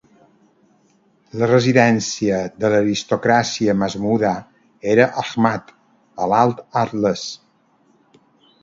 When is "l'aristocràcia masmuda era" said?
2.77-5.07